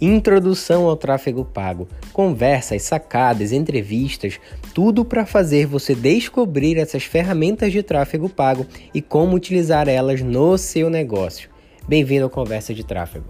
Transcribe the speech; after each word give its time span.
Introdução 0.00 0.86
ao 0.86 0.96
tráfego 0.96 1.44
pago, 1.44 1.86
conversas, 2.10 2.80
sacadas, 2.84 3.52
entrevistas, 3.52 4.40
tudo 4.72 5.04
para 5.04 5.26
fazer 5.26 5.66
você 5.66 5.94
descobrir 5.94 6.78
essas 6.78 7.04
ferramentas 7.04 7.70
de 7.70 7.82
tráfego 7.82 8.26
pago 8.26 8.66
e 8.94 9.02
como 9.02 9.36
utilizar 9.36 9.90
elas 9.90 10.22
no 10.22 10.56
seu 10.56 10.88
negócio. 10.88 11.50
Bem-vindo 11.86 12.24
ao 12.24 12.30
Conversa 12.30 12.72
de 12.72 12.82
Tráfego. 12.82 13.26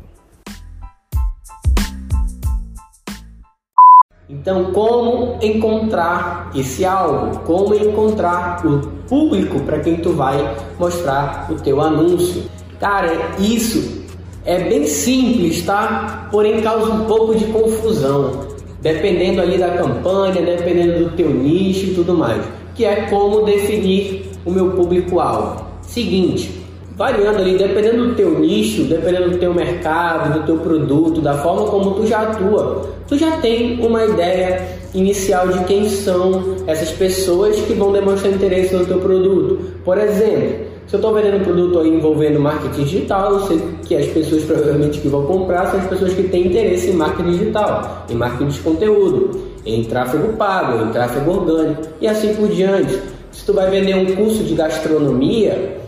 Então, 4.29 4.73
como 4.73 5.39
encontrar 5.43 6.53
esse 6.55 6.85
alvo? 6.85 7.41
Como 7.41 7.75
encontrar 7.75 8.65
o 8.65 8.81
público 9.09 9.59
para 9.65 9.81
quem 9.81 9.97
tu 9.97 10.13
vai 10.13 10.37
mostrar 10.79 11.51
o 11.51 11.57
teu 11.57 11.81
anúncio? 11.81 12.45
Cara, 12.79 13.35
isso 13.41 14.00
é 14.45 14.59
bem 14.59 14.87
simples, 14.87 15.63
tá? 15.63 16.29
Porém 16.31 16.61
causa 16.61 16.91
um 16.93 17.05
pouco 17.05 17.35
de 17.35 17.45
confusão, 17.47 18.49
dependendo 18.81 19.41
ali 19.41 19.59
da 19.59 19.71
campanha, 19.71 20.43
dependendo 20.43 21.05
do 21.05 21.17
teu 21.17 21.31
nicho 21.31 21.87
e 21.87 21.95
tudo 21.95 22.15
mais, 22.15 22.43
que 22.75 22.85
é 22.85 23.03
como 23.03 23.45
definir 23.45 24.31
o 24.45 24.51
meu 24.51 24.71
público-alvo. 24.71 25.65
Seguinte, 25.83 26.51
variando 26.97 27.39
ali, 27.39 27.59
dependendo 27.59 28.09
do 28.09 28.15
teu 28.15 28.39
nicho, 28.39 28.85
dependendo 28.85 29.31
do 29.31 29.39
teu 29.39 29.53
mercado, 29.53 30.39
do 30.39 30.47
teu 30.47 30.59
produto, 30.59 31.21
da 31.21 31.35
forma 31.35 31.67
como 31.67 31.93
tu 31.93 32.07
já 32.07 32.23
atua, 32.23 32.91
tu 33.07 33.19
já 33.19 33.39
tem 33.39 33.85
uma 33.85 34.05
ideia 34.05 34.80
inicial 34.95 35.49
de 35.49 35.65
quem 35.65 35.89
são 35.89 36.57
essas 36.67 36.91
pessoas 36.91 37.57
que 37.61 37.75
vão 37.75 37.93
demonstrar 37.93 38.33
interesse 38.33 38.75
no 38.75 38.85
teu 38.85 38.99
produto. 38.99 39.59
Por 39.85 39.99
exemplo, 39.99 40.71
se 40.87 40.97
eu 40.97 40.99
estou 40.99 41.15
vendendo 41.15 41.37
um 41.37 41.45
produto 41.45 41.87
envolvendo 41.87 42.41
marketing 42.41 42.83
digital, 42.83 43.35
eu 43.35 43.41
sei 43.47 43.61
que 43.87 43.95
as 43.95 44.07
pessoas 44.07 44.43
provavelmente 44.43 44.99
que 44.99 45.09
vão 45.09 45.25
comprar 45.25 45.71
são 45.71 45.79
as 45.79 45.87
pessoas 45.87 46.13
que 46.15 46.25
têm 46.25 46.49
interesse 46.49 46.91
em 46.91 46.95
marketing 46.95 47.31
digital, 47.31 48.07
em 48.11 48.15
marketing 48.15 48.51
de 48.51 48.59
conteúdo, 48.59 49.41
em 49.65 49.85
tráfego 49.85 50.33
pago, 50.33 50.85
em 50.85 50.91
tráfego 50.91 51.31
orgânico 51.31 51.83
e 52.01 52.09
assim 52.09 52.35
por 52.35 52.49
diante. 52.49 52.99
Se 53.31 53.47
tu 53.47 53.53
vai 53.53 53.71
vender 53.71 53.95
um 53.95 54.17
curso 54.17 54.43
de 54.43 54.55
gastronomia, 54.55 55.80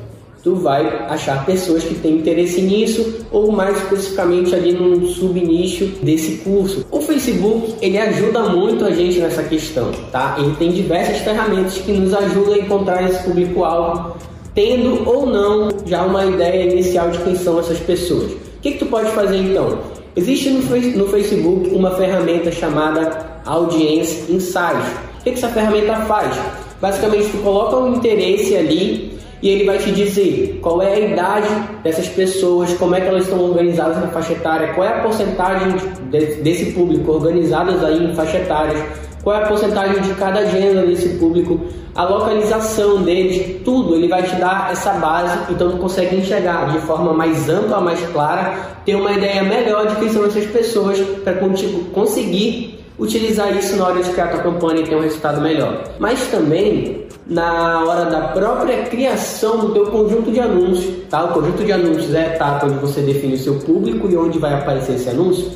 tu 0.43 0.57
vai 0.57 0.85
achar 1.09 1.47
pessoas 1.47 1.85
que 1.85 1.95
têm 1.95 2.17
interesse 2.17 2.61
nisso 2.61 3.25
ou 3.31 3.53
mais 3.53 3.77
especificamente 3.77 4.55
ali 4.55 4.73
num 4.73 5.07
subnicho 5.07 5.87
desse 6.03 6.39
curso. 6.39 6.85
O 6.91 7.01
Facebook, 7.01 7.75
ele 7.81 7.97
ajuda 7.97 8.49
muito 8.49 8.85
a 8.85 8.91
gente 8.91 9.21
nessa 9.21 9.45
questão, 9.45 9.93
tá? 10.11 10.37
Ele 10.39 10.55
tem 10.57 10.73
diversas 10.73 11.19
ferramentas 11.19 11.79
que 11.79 11.93
nos 11.93 12.13
ajudam 12.13 12.55
a 12.55 12.59
encontrar 12.59 13.09
esse 13.09 13.23
público-alvo 13.23 14.17
tendo 14.55 15.09
ou 15.09 15.27
não 15.27 15.69
já 15.87 16.05
uma 16.05 16.27
ideia 16.27 16.71
inicial 16.71 17.11
de 17.11 17.19
quem 17.19 17.37
são 17.37 17.59
essas 17.59 17.79
pessoas. 17.79 18.33
O 18.33 18.37
que, 18.61 18.73
que 18.73 18.79
tu 18.79 18.87
pode 18.87 19.11
fazer 19.13 19.37
então? 19.37 19.79
Existe 20.15 20.51
no, 20.51 21.09
Facebook 21.09 21.71
uma 21.71 21.93
ferramenta 21.93 22.53
chamada 22.53 23.41
Audience 23.47 24.31
Insights. 24.31 24.87
O 25.21 25.25
que, 25.25 25.31
que 25.31 25.39
essa 25.39 25.49
ferramenta 25.49 25.97
faz? 26.01 26.37
Basicamente, 26.81 27.31
tu 27.31 27.39
coloca 27.39 27.77
um 27.77 27.95
interesse 27.95 28.55
ali 28.57 29.19
e 29.43 29.49
ele 29.49 29.65
vai 29.65 29.79
te 29.79 29.91
dizer 29.91 30.61
qual 30.63 30.81
é 30.81 30.95
a 30.95 30.99
idade 31.01 31.49
dessas 31.83 32.09
pessoas, 32.09 32.73
como 32.75 32.95
é 32.95 33.01
que 33.01 33.09
elas 33.09 33.25
estão 33.25 33.41
organizadas 33.43 33.99
na 33.99 34.07
faixa 34.09 34.35
etária, 34.35 34.73
qual 34.73 34.87
é 34.87 34.93
a 34.93 35.03
porcentagem 35.03 35.75
desse 36.43 36.73
público 36.73 37.11
organizadas 37.13 37.83
aí 37.83 38.05
em 38.05 38.15
faixa 38.15 38.39
etárias, 38.39 38.81
qual 39.23 39.37
é 39.37 39.45
a 39.45 39.47
porcentagem 39.49 40.01
de 40.01 40.15
cada 40.15 40.47
gênero 40.47 40.87
desse 40.87 41.09
público, 41.19 41.61
a 41.95 42.05
localização 42.05 43.03
deles, 43.03 43.61
tudo, 43.65 43.95
ele 43.95 44.09
vai 44.09 44.23
te 44.23 44.35
dar 44.37 44.71
essa 44.73 44.93
base, 44.95 45.53
então 45.53 45.73
tu 45.73 45.77
consegue 45.77 46.17
enxergar 46.17 46.71
de 46.73 46.79
forma 46.81 47.13
mais 47.13 47.49
ampla, 47.49 47.81
mais 47.81 48.01
clara, 48.13 48.55
ter 48.85 48.95
uma 48.95 49.13
ideia 49.13 49.43
melhor 49.43 49.87
de 49.87 49.97
quem 49.97 50.09
são 50.09 50.25
essas 50.25 50.47
pessoas 50.47 50.99
para 51.23 51.35
conseguir 51.93 52.79
utilizar 52.99 53.57
isso 53.57 53.77
na 53.77 53.87
hora 53.87 54.03
de 54.03 54.11
criar 54.11 54.29
tua 54.29 54.41
campanha 54.41 54.81
e 54.81 54.85
ter 54.85 54.95
um 54.97 55.01
resultado 55.01 55.41
melhor. 55.41 55.83
Mas 55.99 56.27
também 56.29 57.07
na 57.27 57.85
hora 57.85 58.11
da 58.11 58.21
própria 58.29 58.85
criação 58.85 59.59
do 59.59 59.73
teu 59.73 59.87
conjunto 59.87 60.31
de 60.31 60.41
anúncios, 60.41 60.95
tá? 61.09 61.25
O 61.25 61.35
conjunto 61.35 61.65
de 61.65 61.73
anúncios 61.73 62.13
é 62.15 62.25
a 62.25 62.35
etapa 62.35 62.67
onde 62.67 62.79
você 62.79 63.01
define 63.01 63.35
o 63.35 63.39
seu 63.39 63.55
público 63.61 64.09
e 64.11 64.17
onde 64.17 64.39
vai 64.39 64.55
aparecer 64.55 64.97
esse 64.97 65.09
anúncio. 65.09 65.51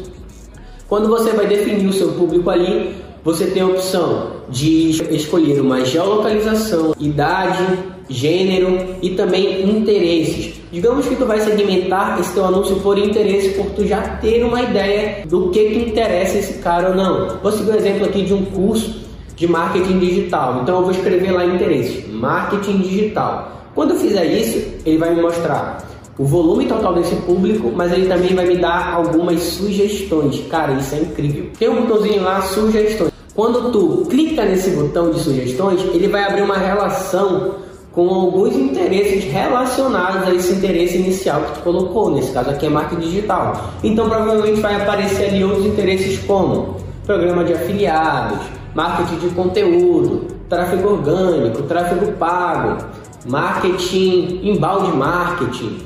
Quando 0.88 1.08
você 1.08 1.30
vai 1.32 1.46
definir 1.46 1.88
o 1.88 1.92
seu 1.92 2.12
público 2.12 2.48
ali, 2.48 2.94
você 3.24 3.46
tem 3.46 3.62
a 3.62 3.66
opção 3.66 4.36
de 4.48 4.90
escolher 5.12 5.60
uma 5.60 5.84
geolocalização, 5.84 6.94
idade, 7.00 7.64
gênero 8.08 8.96
e 9.02 9.10
também 9.10 9.68
interesses. 9.68 10.54
Digamos 10.70 11.06
que 11.06 11.16
tu 11.16 11.26
vai 11.26 11.40
segmentar 11.40 12.20
esse 12.20 12.32
teu 12.32 12.44
anúncio 12.44 12.76
por 12.76 12.96
interesse, 12.96 13.50
por 13.50 13.66
tu 13.70 13.84
já 13.84 14.00
ter 14.18 14.44
uma 14.44 14.62
ideia 14.62 15.26
do 15.26 15.50
que 15.50 15.64
que 15.64 15.90
interessa 15.90 16.38
esse 16.38 16.58
cara 16.58 16.90
ou 16.90 16.94
não. 16.94 17.38
Vou 17.42 17.50
seguir 17.50 17.72
um 17.72 17.74
exemplo 17.74 18.06
aqui 18.06 18.22
de 18.22 18.32
um 18.32 18.44
curso 18.44 19.05
de 19.36 19.46
marketing 19.46 19.98
digital. 19.98 20.60
Então 20.62 20.78
eu 20.78 20.82
vou 20.82 20.90
escrever 20.90 21.30
lá 21.30 21.44
interesse, 21.44 22.08
marketing 22.10 22.78
digital. 22.78 23.52
Quando 23.74 23.90
eu 23.90 23.96
fizer 23.96 24.24
isso, 24.24 24.58
ele 24.84 24.98
vai 24.98 25.14
me 25.14 25.20
mostrar 25.20 25.86
o 26.18 26.24
volume 26.24 26.64
total 26.64 26.94
desse 26.94 27.14
público, 27.16 27.70
mas 27.76 27.92
ele 27.92 28.06
também 28.06 28.34
vai 28.34 28.46
me 28.46 28.56
dar 28.56 28.94
algumas 28.94 29.38
sugestões. 29.40 30.42
Cara, 30.48 30.72
isso 30.72 30.94
é 30.94 30.98
incrível. 31.00 31.50
Tem 31.58 31.68
um 31.68 31.82
botãozinho 31.82 32.22
lá, 32.22 32.40
sugestões. 32.40 33.12
Quando 33.34 33.70
tu 33.70 34.06
clica 34.08 34.46
nesse 34.46 34.70
botão 34.70 35.10
de 35.10 35.20
sugestões, 35.20 35.78
ele 35.92 36.08
vai 36.08 36.24
abrir 36.24 36.40
uma 36.40 36.56
relação 36.56 37.56
com 37.92 38.08
alguns 38.08 38.54
interesses 38.56 39.24
relacionados 39.24 40.26
a 40.26 40.34
esse 40.34 40.52
interesse 40.52 40.96
inicial 40.96 41.42
que 41.42 41.58
tu 41.58 41.60
colocou, 41.60 42.10
nesse 42.10 42.32
caso 42.32 42.50
aqui 42.50 42.66
é 42.66 42.68
marketing 42.70 43.02
digital. 43.02 43.72
Então 43.82 44.08
provavelmente 44.08 44.60
vai 44.60 44.74
aparecer 44.74 45.28
ali 45.28 45.44
outros 45.44 45.66
interesses 45.66 46.18
como 46.26 46.76
programa 47.06 47.44
de 47.44 47.52
afiliados, 47.52 48.38
marketing 48.76 49.26
de 49.26 49.34
conteúdo, 49.34 50.26
tráfego 50.50 50.90
orgânico, 50.90 51.62
tráfego 51.62 52.12
pago, 52.12 52.84
marketing, 53.24 54.40
embalde 54.42 54.94
marketing, 54.94 55.78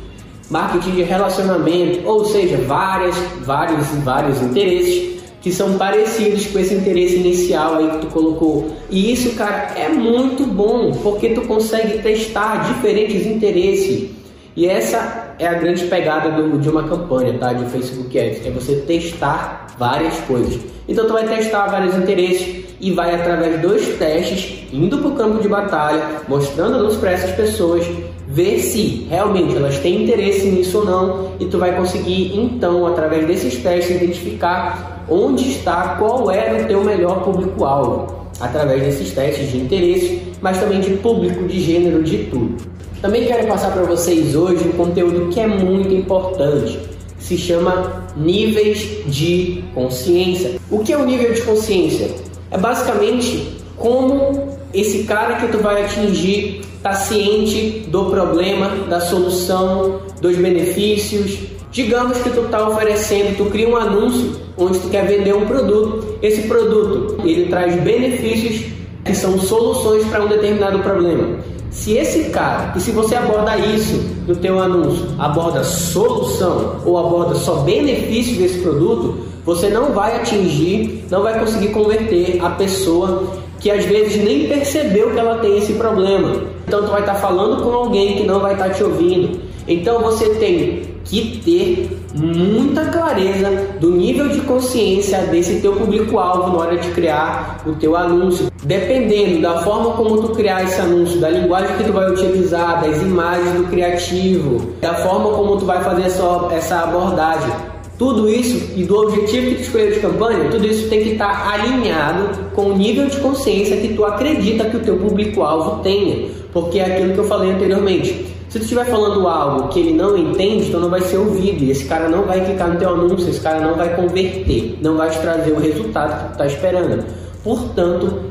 marketing 0.51 0.91
de 0.91 1.03
relacionamento, 1.05 2.01
ou 2.05 2.25
seja, 2.25 2.57
várias, 2.67 3.15
vários, 3.45 3.87
vários 4.03 4.43
interesses 4.43 5.21
que 5.41 5.53
são 5.53 5.79
parecidos 5.79 6.47
com 6.49 6.59
esse 6.59 6.75
interesse 6.75 7.15
inicial 7.15 7.77
aí 7.77 7.91
que 7.93 7.99
tu 7.99 8.07
colocou. 8.09 8.67
E 8.91 9.13
isso, 9.13 9.37
cara, 9.37 9.73
é 9.77 9.89
muito 9.89 10.45
bom, 10.45 10.93
porque 11.01 11.31
tu 11.31 11.43
consegue 11.43 12.03
testar 12.03 12.75
diferentes 12.75 13.25
interesses. 13.25 14.11
E 14.57 14.67
essa 14.67 15.37
é 15.39 15.47
a 15.47 15.55
grande 15.55 15.85
pegada 15.85 16.31
do, 16.31 16.59
de 16.59 16.69
uma 16.69 16.83
campanha, 16.83 17.39
tá? 17.39 17.53
De 17.53 17.65
Facebook 17.71 18.19
Ads, 18.19 18.45
é 18.45 18.51
você 18.51 18.75
testar 18.87 19.69
várias 19.81 20.15
coisas. 20.21 20.61
Então 20.87 21.07
tu 21.07 21.15
vai 21.15 21.27
testar 21.27 21.67
vários 21.69 21.97
interesses 21.97 22.67
e 22.79 22.93
vai 22.93 23.15
através 23.15 23.61
dos 23.63 23.83
testes, 23.99 24.69
indo 24.71 24.99
para 24.99 25.09
o 25.09 25.13
campo 25.13 25.43
de 25.43 25.49
batalha, 25.49 26.03
mostrando 26.29 26.77
a 26.77 26.81
luz 26.81 26.97
para 26.97 27.13
essas 27.13 27.31
pessoas, 27.31 27.87
ver 28.29 28.61
se 28.61 29.07
realmente 29.09 29.57
elas 29.57 29.79
têm 29.79 30.05
interesse 30.05 30.51
nisso 30.51 30.79
ou 30.79 30.85
não, 30.85 31.33
e 31.41 31.47
tu 31.47 31.59
vai 31.59 31.75
conseguir 31.75 32.39
então, 32.39 32.87
através 32.87 33.27
desses 33.27 33.57
testes, 33.57 33.97
identificar 33.97 35.05
onde 35.09 35.51
está, 35.51 35.97
qual 35.99 36.31
é 36.31 36.63
o 36.63 36.67
teu 36.67 36.85
melhor 36.85 37.25
público-alvo, 37.25 38.27
através 38.39 38.83
desses 38.83 39.13
testes 39.13 39.51
de 39.51 39.59
interesse, 39.59 40.23
mas 40.43 40.61
também 40.61 40.81
de 40.81 40.91
público, 40.97 41.45
de 41.49 41.59
gênero, 41.59 42.03
de 42.03 42.19
tudo. 42.25 42.57
Também 43.01 43.25
quero 43.25 43.47
passar 43.49 43.73
para 43.73 43.83
vocês 43.83 44.37
hoje 44.37 44.69
um 44.69 44.73
conteúdo 44.73 45.31
que 45.31 45.41
é 45.41 45.47
muito 45.47 45.93
importante, 45.93 46.79
se 47.21 47.37
chama 47.39 48.07
níveis 48.17 49.05
de 49.07 49.63
consciência. 49.75 50.61
O 50.71 50.81
que 50.81 50.93
é 50.93 50.97
o 50.97 51.05
nível 51.05 51.33
de 51.33 51.43
consciência? 51.43 52.11
É 52.51 52.59
basicamente 52.59 53.57
como 53.77 54.59
esse 54.75 55.05
cara 55.05 55.37
que 55.37 55.49
tu 55.49 55.59
vai 55.59 55.85
atingir 55.85 56.63
está 56.77 56.95
ciente 56.95 57.85
do 57.89 58.07
problema, 58.07 58.69
da 58.89 59.01
solução, 59.01 60.01
dos 60.21 60.37
benefícios. 60.37 61.39
Digamos 61.71 62.19
que 62.19 62.31
tu 62.31 62.41
está 62.41 62.67
oferecendo, 62.67 63.37
tu 63.37 63.45
cria 63.51 63.69
um 63.69 63.77
anúncio 63.77 64.41
onde 64.57 64.79
tu 64.79 64.89
quer 64.89 65.07
vender 65.07 65.35
um 65.35 65.47
produto. 65.47 66.19
Esse 66.23 66.43
produto 66.43 67.17
ele 67.25 67.49
traz 67.49 67.81
benefícios 67.83 68.80
que 69.05 69.15
são 69.15 69.39
soluções 69.39 70.05
para 70.07 70.25
um 70.25 70.29
determinado 70.29 70.79
problema. 70.81 71.39
Se 71.71 71.97
esse 71.97 72.31
cara, 72.31 72.73
e 72.77 72.81
se 72.81 72.91
você 72.91 73.15
aborda 73.15 73.57
isso 73.57 74.03
no 74.27 74.35
teu 74.35 74.61
anúncio, 74.61 75.07
aborda 75.19 75.63
solução 75.63 76.77
ou 76.85 76.99
aborda 76.99 77.35
só 77.37 77.57
benefícios 77.57 78.39
desse 78.39 78.59
produto, 78.59 79.19
você 79.45 79.69
não 79.69 79.93
vai 79.93 80.17
atingir, 80.17 81.05
não 81.11 81.23
vai 81.23 81.39
conseguir 81.39 81.69
converter 81.69 82.39
a 82.43 82.51
pessoa 82.51 83.25
que 83.61 83.71
às 83.71 83.85
vezes 83.85 84.23
nem 84.23 84.49
percebeu 84.49 85.13
que 85.13 85.19
ela 85.19 85.39
tem 85.39 85.59
esse 85.59 85.75
problema. 85.75 86.43
Então 86.67 86.83
tu 86.83 86.91
vai 86.91 87.01
estar 87.01 87.15
falando 87.15 87.63
com 87.63 87.71
alguém 87.73 88.17
que 88.17 88.25
não 88.25 88.41
vai 88.41 88.55
estar 88.55 88.71
te 88.71 88.83
ouvindo. 88.83 89.41
Então 89.69 90.01
você 90.03 90.31
tem 90.35 90.83
que 91.05 91.41
ter 91.45 91.99
muita 92.15 92.87
clareza 92.87 93.60
do 93.81 93.91
nível 93.93 94.29
de 94.29 94.41
consciência 94.43 95.19
desse 95.23 95.61
teu 95.61 95.73
público-alvo 95.73 96.53
na 96.53 96.59
hora 96.59 96.77
de 96.77 96.91
criar 96.91 97.63
o 97.67 97.73
teu 97.73 97.97
anúncio. 97.97 98.51
Dependendo 98.63 99.41
da 99.41 99.63
forma 99.63 99.93
como 99.93 100.21
tu 100.21 100.29
criar 100.35 100.65
esse 100.65 100.79
anúncio, 100.79 101.19
da 101.19 101.31
linguagem 101.31 101.77
que 101.79 101.85
tu 101.85 101.93
vai 101.93 102.11
utilizar, 102.11 102.83
das 102.83 103.01
imagens 103.01 103.55
do 103.55 103.65
criativo, 103.65 104.75
da 104.81 104.95
forma 104.97 105.31
como 105.31 105.57
tu 105.57 105.65
vai 105.65 105.83
fazer 105.83 106.03
essa, 106.03 106.49
essa 106.53 106.81
abordagem, 106.81 107.51
Tudo 107.99 108.31
isso 108.31 108.73
e 108.77 108.85
do 108.85 108.97
objetivo 108.97 109.51
que 109.51 109.57
tu 109.57 109.61
escolheu 109.61 109.93
de 109.93 110.01
campanha, 110.01 110.49
tudo 110.51 110.67
isso 110.67 110.89
tem 110.89 111.03
que 111.03 111.11
estar 111.11 111.53
alinhado 111.53 112.31
com 112.55 112.71
o 112.71 112.77
nível 112.77 113.07
de 113.07 113.19
consciência 113.19 113.77
que 113.77 113.93
tu 113.95 114.07
acredita 114.07 114.65
que 114.71 114.79
o 114.79 114.81
teu 114.81 114.97
público-alvo 114.97 115.83
tenha. 115.83 116.29
Porque 116.51 116.79
é 116.79 116.87
aquilo 116.87 117.13
que 117.13 117.19
eu 117.19 117.25
falei 117.25 117.51
anteriormente. 117.51 118.27
Se 118.51 118.59
tu 118.59 118.63
estiver 118.65 118.85
falando 118.87 119.29
algo 119.29 119.69
que 119.69 119.79
ele 119.79 119.93
não 119.93 120.19
entende, 120.19 120.67
então 120.67 120.81
não 120.81 120.91
vai 120.91 121.01
ser 121.03 121.19
ouvido. 121.19 121.63
E 121.63 121.71
esse 121.71 121.85
cara 121.85 122.09
não 122.09 122.25
vai 122.25 122.45
clicar 122.45 122.69
no 122.69 122.81
teu 122.81 122.91
anúncio, 122.91 123.31
esse 123.31 123.41
cara 123.41 123.61
não 123.61 123.77
vai 123.77 123.95
converter, 123.95 124.77
não 124.83 124.97
vai 124.97 125.09
te 125.09 125.21
trazer 125.21 125.53
o 125.53 125.61
resultado 125.61 126.19
que 126.19 126.27
tu 126.27 126.33
está 126.33 126.47
esperando. 126.47 127.05
Portanto, 127.45 128.25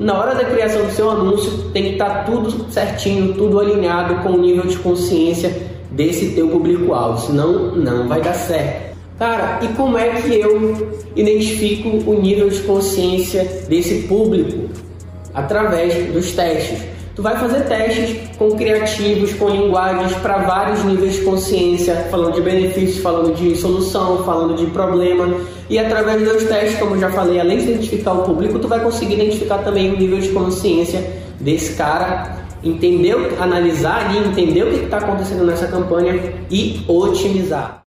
na 0.00 0.18
hora 0.18 0.34
da 0.34 0.44
criação 0.46 0.82
do 0.82 0.90
seu 0.92 1.10
anúncio, 1.10 1.50
tem 1.74 1.82
que 1.82 1.90
estar 1.90 2.24
tudo 2.24 2.72
certinho, 2.72 3.34
tudo 3.34 3.60
alinhado 3.60 4.22
com 4.22 4.30
o 4.30 4.38
nível 4.38 4.66
de 4.66 4.78
consciência 4.78 5.54
desse 5.90 6.30
teu 6.30 6.48
público-alvo, 6.48 7.26
senão 7.26 7.76
não 7.76 8.08
vai 8.08 8.22
dar 8.22 8.32
certo. 8.32 8.96
Cara, 9.18 9.58
e 9.62 9.68
como 9.74 9.98
é 9.98 10.08
que 10.08 10.40
eu 10.40 10.88
identifico 11.14 12.10
o 12.10 12.18
nível 12.18 12.48
de 12.48 12.60
consciência 12.60 13.44
desse 13.68 14.06
público? 14.08 14.70
Através 15.34 16.10
dos 16.14 16.32
testes. 16.32 16.95
Tu 17.16 17.22
vai 17.22 17.34
fazer 17.38 17.62
testes 17.62 18.36
com 18.36 18.50
criativos, 18.50 19.32
com 19.32 19.48
linguagens 19.48 20.12
para 20.18 20.36
vários 20.36 20.84
níveis 20.84 21.14
de 21.14 21.22
consciência, 21.22 21.94
falando 22.10 22.34
de 22.34 22.42
benefícios, 22.42 22.98
falando 22.98 23.34
de 23.34 23.56
solução, 23.56 24.22
falando 24.22 24.54
de 24.54 24.66
problema. 24.66 25.34
E 25.70 25.78
através 25.78 26.22
dos 26.22 26.44
testes, 26.44 26.78
como 26.78 26.98
já 26.98 27.10
falei, 27.10 27.40
além 27.40 27.56
de 27.56 27.70
identificar 27.70 28.12
o 28.12 28.22
público, 28.22 28.58
tu 28.58 28.68
vai 28.68 28.80
conseguir 28.80 29.14
identificar 29.14 29.58
também 29.60 29.94
o 29.94 29.96
nível 29.96 30.18
de 30.20 30.28
consciência 30.28 31.10
desse 31.40 31.74
cara, 31.74 32.36
entender, 32.62 33.16
analisar 33.40 34.10
ali, 34.10 34.18
entender 34.18 34.64
o 34.64 34.78
que 34.78 34.84
está 34.84 34.98
acontecendo 34.98 35.46
nessa 35.46 35.68
campanha 35.68 36.34
e 36.50 36.84
otimizar. 36.86 37.82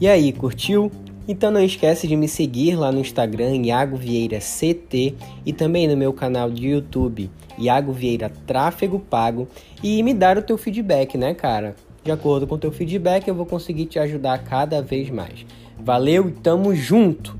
E 0.00 0.08
aí, 0.08 0.32
curtiu? 0.32 0.90
Então 1.28 1.50
não 1.50 1.62
esquece 1.62 2.08
de 2.08 2.16
me 2.16 2.26
seguir 2.26 2.76
lá 2.76 2.90
no 2.90 3.00
Instagram 3.00 3.56
Iago 3.56 3.98
Vieira 3.98 4.38
CT 4.38 5.14
e 5.44 5.52
também 5.52 5.86
no 5.86 5.96
meu 5.98 6.14
canal 6.14 6.50
de 6.50 6.68
YouTube 6.68 7.30
Iago 7.60 7.92
Vieira 7.92 8.30
Tráfego 8.46 8.98
Pago 8.98 9.46
e 9.82 10.02
me 10.02 10.14
dar 10.14 10.38
o 10.38 10.42
teu 10.42 10.58
feedback, 10.58 11.16
né, 11.16 11.34
cara? 11.34 11.76
De 12.02 12.10
acordo 12.10 12.46
com 12.46 12.54
o 12.54 12.58
teu 12.58 12.72
feedback, 12.72 13.28
eu 13.28 13.34
vou 13.34 13.46
conseguir 13.46 13.86
te 13.86 13.98
ajudar 13.98 14.38
cada 14.38 14.80
vez 14.80 15.10
mais. 15.10 15.46
Valeu 15.78 16.28
e 16.28 16.32
tamo 16.32 16.74
junto! 16.74 17.39